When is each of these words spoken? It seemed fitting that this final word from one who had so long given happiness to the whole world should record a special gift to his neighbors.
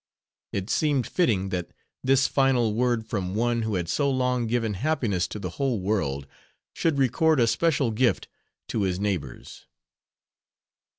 It 0.51 0.71
seemed 0.71 1.05
fitting 1.05 1.49
that 1.49 1.73
this 2.03 2.27
final 2.27 2.73
word 2.73 3.05
from 3.05 3.35
one 3.35 3.61
who 3.61 3.75
had 3.75 3.87
so 3.87 4.09
long 4.09 4.47
given 4.47 4.73
happiness 4.73 5.27
to 5.27 5.37
the 5.37 5.51
whole 5.61 5.79
world 5.79 6.25
should 6.73 6.97
record 6.97 7.39
a 7.39 7.45
special 7.45 7.91
gift 7.91 8.27
to 8.69 8.81
his 8.81 8.99
neighbors. 8.99 9.67